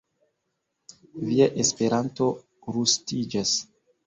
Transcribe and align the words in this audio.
Via 1.27 1.49
Esperanto 1.65 2.31
rustiĝas. 2.79 3.55